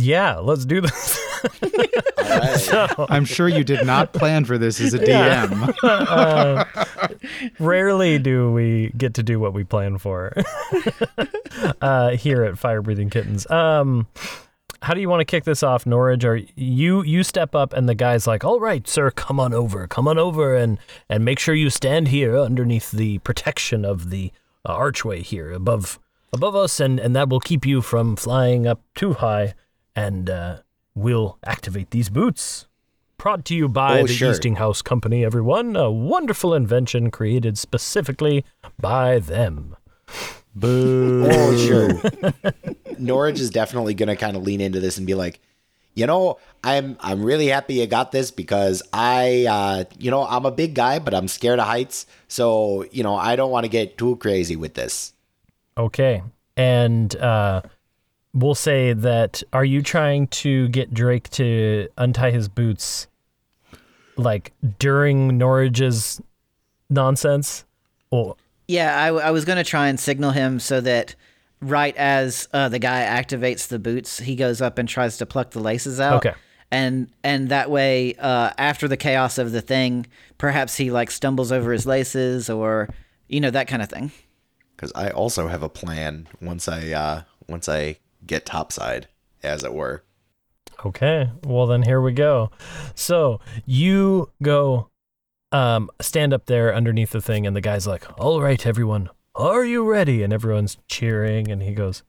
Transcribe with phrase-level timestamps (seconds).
[0.00, 1.18] Yeah, let's do this.
[1.44, 2.56] All right.
[2.58, 5.74] so, I'm sure you did not plan for this as a DM.
[5.82, 6.64] uh,
[7.58, 10.32] rarely do we get to do what we plan for
[11.82, 13.50] uh, here at Fire Breathing Kittens.
[13.50, 14.06] Um,
[14.82, 16.24] how do you want to kick this off, Norage?
[16.24, 19.86] Are you you step up and the guy's like, "All right, sir, come on over,
[19.86, 20.78] come on over, and
[21.08, 24.32] and make sure you stand here underneath the protection of the
[24.64, 25.98] uh, archway here above
[26.32, 29.52] above us, and and that will keep you from flying up too high,
[29.94, 30.58] and uh,
[30.94, 32.66] we'll activate these boots."
[33.18, 34.32] Brought to you by Oh, the sure.
[34.32, 35.76] Eastinghouse Company, everyone.
[35.76, 38.46] A wonderful invention created specifically
[38.80, 39.76] by them.
[40.54, 41.28] Boo.
[41.30, 41.88] Oh, sure.
[42.98, 45.38] Norage is definitely gonna kind of lean into this and be like,
[45.94, 50.46] you know, I'm I'm really happy you got this because I, uh, you know, I'm
[50.46, 53.68] a big guy, but I'm scared of heights, so you know, I don't want to
[53.68, 55.12] get too crazy with this.
[55.76, 56.22] Okay.
[56.56, 57.62] And uh,
[58.32, 63.08] we'll say that are you trying to get Drake to untie his boots
[64.16, 66.20] like during Norage's
[66.88, 67.64] nonsense?
[68.10, 68.36] Or
[68.68, 71.14] Yeah, I, I was going to try and signal him so that
[71.60, 75.50] right as uh, the guy activates the boots, he goes up and tries to pluck
[75.50, 76.24] the laces out.
[76.26, 76.36] Okay.
[76.72, 80.06] And and that way, uh, after the chaos of the thing,
[80.38, 82.88] perhaps he like stumbles over his laces or
[83.28, 84.12] you know that kind of thing.
[84.76, 87.98] Because I also have a plan once I uh, once I
[88.30, 89.08] get topside,
[89.42, 90.04] as it were.
[90.86, 91.30] Okay.
[91.44, 92.50] Well, then here we go.
[92.94, 94.88] So you go
[95.52, 99.64] um, stand up there underneath the thing, and the guy's like, All right, everyone, are
[99.64, 100.22] you ready?
[100.22, 102.04] And everyone's cheering, and he goes,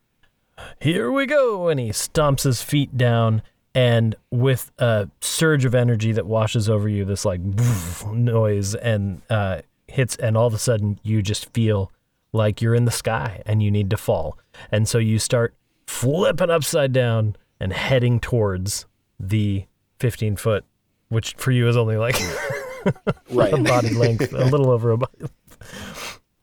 [0.80, 1.68] Here we go.
[1.68, 3.42] And he stomps his feet down,
[3.74, 7.42] and with a surge of energy that washes over you, this like
[8.06, 11.92] noise and uh, hits, and all of a sudden you just feel
[12.32, 14.38] like you're in the sky and you need to fall.
[14.72, 15.54] And so you start
[16.02, 18.86] flipping upside down and heading towards
[19.20, 19.66] the
[20.00, 20.66] 15 foot,
[21.10, 22.16] which for you is only like
[23.30, 23.54] Right.
[23.54, 25.26] a body length, a little over a body.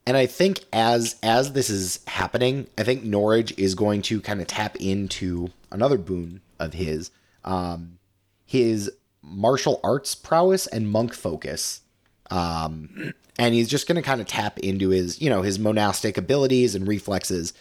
[0.06, 4.40] And I think as as this is happening, I think Norage is going to kind
[4.40, 7.10] of tap into another boon of his,
[7.44, 7.98] um,
[8.46, 8.90] his
[9.22, 11.82] martial arts prowess and monk focus.
[12.30, 16.16] Um, and he's just going to kind of tap into his, you know, his monastic
[16.16, 17.52] abilities and reflexes.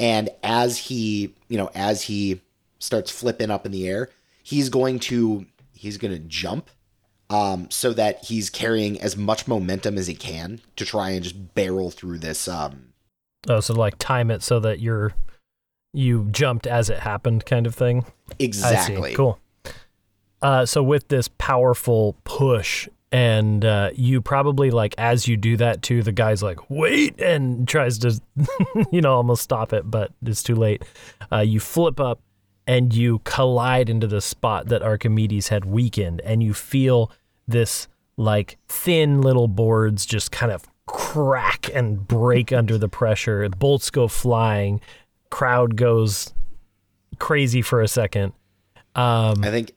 [0.00, 2.40] And as he, you know, as he
[2.80, 4.08] starts flipping up in the air,
[4.42, 6.70] he's going to he's going to jump
[7.28, 11.54] um, so that he's carrying as much momentum as he can to try and just
[11.54, 12.48] barrel through this.
[12.48, 12.86] Um,
[13.48, 15.14] Oh, so like time it so that you're
[15.92, 18.04] you jumped as it happened, kind of thing.
[18.38, 19.14] exactly.
[19.14, 19.38] Cool.
[20.42, 25.82] Uh, so with this powerful push, and uh, you probably like as you do that
[25.82, 28.20] too, the guy's like, "Wait!" and tries to,
[28.92, 30.84] you know, almost stop it, but it's too late.
[31.32, 32.20] Uh, you flip up
[32.66, 37.10] and you collide into the spot that Archimedes had weakened, and you feel
[37.48, 43.48] this like thin little boards just kind of crack and break under the pressure.
[43.48, 44.80] Bolts go flying.
[45.30, 46.32] Crowd goes
[47.18, 48.32] crazy for a second.
[48.94, 49.72] Um, I think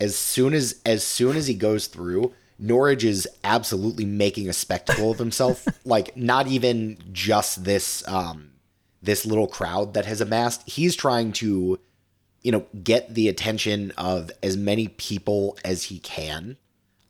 [0.00, 5.10] as soon as as soon as he goes through, Norage is absolutely making a spectacle
[5.10, 5.66] of himself.
[5.84, 8.50] like not even just this um,
[9.02, 10.68] this little crowd that has amassed.
[10.68, 11.78] He's trying to,
[12.42, 16.56] you know, get the attention of as many people as he can.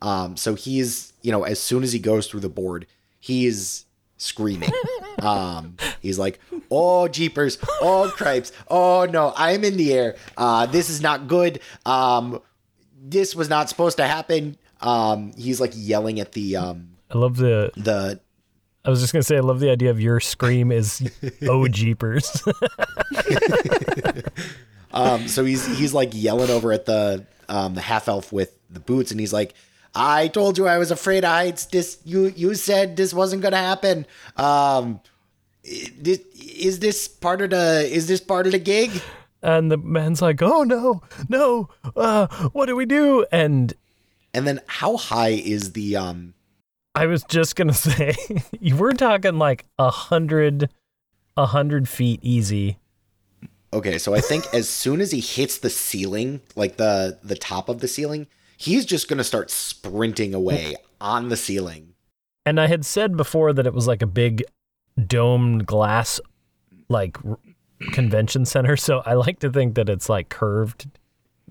[0.03, 2.87] Um, so he's, you know, as soon as he goes through the board,
[3.19, 3.85] he is
[4.17, 4.71] screaming.
[5.23, 6.39] um, he's like,
[6.71, 7.59] "Oh jeepers!
[7.81, 8.53] Oh cripes!
[8.69, 9.33] Oh no!
[9.37, 10.17] I'm in the air.
[10.37, 11.61] Uh, this is not good.
[11.85, 12.41] Um,
[13.03, 17.37] this was not supposed to happen." Um, he's like yelling at the um I love
[17.37, 17.71] the.
[17.77, 18.21] the
[18.85, 21.03] I was just gonna say, I love the idea of your scream is
[21.43, 22.43] "Oh jeepers."
[24.93, 28.81] Um, so he's he's like yelling over at the um the half elf with the
[28.81, 29.55] boots, and he's like,
[29.95, 31.67] "I told you I was afraid of heights.
[31.67, 34.05] This you you said this wasn't gonna happen.
[34.37, 35.01] Um,
[35.65, 38.91] i- this, is this part of the is this part of the gig?"
[39.43, 41.69] and the man's like, "Oh no, no!
[41.95, 43.73] Uh, what do we do?" And
[44.33, 46.35] And then how high is the um?
[46.95, 48.15] I was just gonna say,
[48.61, 50.71] you were talking like a hundred,
[51.37, 52.79] a hundred feet easy.
[53.73, 57.69] Okay, so I think as soon as he hits the ceiling, like the the top
[57.69, 61.95] of the ceiling, he's just gonna start sprinting away on the ceiling.
[62.47, 64.43] And I had said before that it was like a big
[65.07, 66.21] domed glass,
[66.89, 67.39] like r-
[67.93, 68.77] convention center.
[68.77, 70.89] So I like to think that it's like curved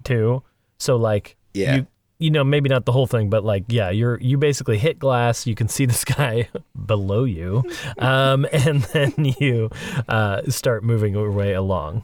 [0.04, 0.44] too.
[0.80, 1.76] So like Yeah.
[1.78, 1.88] you
[2.20, 5.48] you know maybe not the whole thing, but like yeah, you're you basically hit glass.
[5.48, 6.50] You can see the sky
[6.86, 7.64] below you,
[7.98, 9.70] um, and then you
[10.08, 12.04] uh, start moving your way along.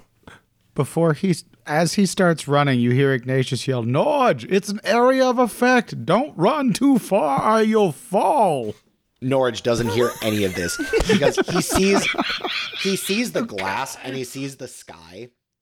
[0.74, 1.36] Before he
[1.66, 6.06] as he starts running, you hear Ignatious yell, Norage, it's an area of effect.
[6.06, 8.74] Don't run too far or you'll fall.
[9.22, 10.78] Norage doesn't hear any of this
[11.08, 12.06] because he sees
[12.82, 15.30] he sees the glass and he sees the sky